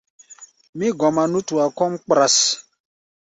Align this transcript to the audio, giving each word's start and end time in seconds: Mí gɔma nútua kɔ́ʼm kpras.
Mí 0.77 0.87
gɔma 0.99 1.23
nútua 1.31 1.65
kɔ́ʼm 1.77 1.93
kpras. 2.03 2.35